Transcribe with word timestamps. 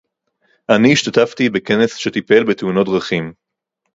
אני 0.69 0.93
השתתפתי 0.93 1.49
בכנס 1.49 1.95
שטיפל 1.95 2.43
בתאונות 2.43 2.87
דרכים 2.87 3.33